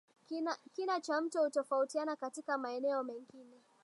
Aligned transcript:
Kina 0.75 1.01
cha 1.01 1.21
mto 1.21 1.43
hutofautiana 1.43 2.15
katika 2.15 2.57
maeneo 2.57 3.03
mengine 3.03 3.61